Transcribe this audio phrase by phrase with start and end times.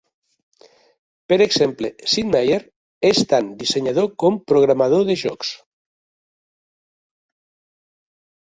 [1.33, 2.57] Per exemple, Sid Meier
[3.11, 5.53] és tant dissenyador com programador de jocs.